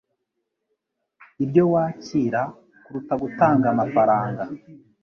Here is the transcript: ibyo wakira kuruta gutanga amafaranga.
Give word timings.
ibyo 1.43 1.63
wakira 1.73 2.41
kuruta 2.83 3.13
gutanga 3.23 3.65
amafaranga. 3.73 4.43